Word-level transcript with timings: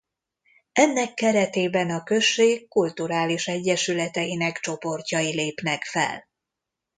Ennek 0.71 1.13
keretében 1.13 1.89
a 1.89 2.03
község 2.03 2.67
kulturális 2.67 3.47
egyesületeinek 3.47 4.59
csoportjai 4.59 5.33
lépnek 5.35 5.83
fel. 5.83 6.27